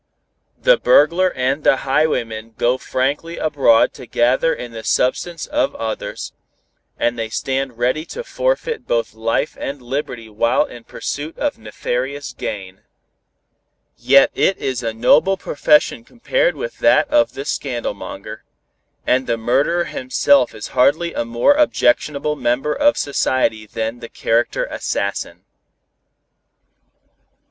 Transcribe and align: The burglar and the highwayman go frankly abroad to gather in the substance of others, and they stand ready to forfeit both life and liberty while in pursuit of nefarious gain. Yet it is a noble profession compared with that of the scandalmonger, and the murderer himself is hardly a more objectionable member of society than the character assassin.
The 0.59 0.77
burglar 0.79 1.31
and 1.31 1.63
the 1.63 1.77
highwayman 1.85 2.55
go 2.57 2.79
frankly 2.79 3.37
abroad 3.37 3.93
to 3.93 4.07
gather 4.07 4.51
in 4.51 4.71
the 4.71 4.83
substance 4.83 5.45
of 5.45 5.75
others, 5.75 6.33
and 6.97 7.19
they 7.19 7.29
stand 7.29 7.77
ready 7.77 8.03
to 8.05 8.23
forfeit 8.23 8.87
both 8.87 9.13
life 9.13 9.55
and 9.59 9.79
liberty 9.79 10.27
while 10.27 10.65
in 10.65 10.85
pursuit 10.85 11.37
of 11.37 11.59
nefarious 11.59 12.33
gain. 12.33 12.81
Yet 13.95 14.31
it 14.33 14.57
is 14.57 14.81
a 14.81 14.91
noble 14.91 15.37
profession 15.37 16.03
compared 16.03 16.55
with 16.55 16.79
that 16.79 17.07
of 17.09 17.33
the 17.35 17.45
scandalmonger, 17.45 18.43
and 19.05 19.27
the 19.27 19.37
murderer 19.37 19.83
himself 19.83 20.55
is 20.55 20.69
hardly 20.69 21.13
a 21.13 21.25
more 21.25 21.53
objectionable 21.53 22.35
member 22.35 22.73
of 22.73 22.97
society 22.97 23.67
than 23.67 23.99
the 23.99 24.09
character 24.09 24.65
assassin. 24.65 25.43